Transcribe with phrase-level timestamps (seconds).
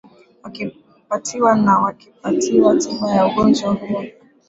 [0.43, 4.03] wakipatiwa wakipatiwa tiba ya ugonjwa huo